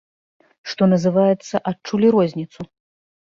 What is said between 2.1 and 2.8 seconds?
розніцу.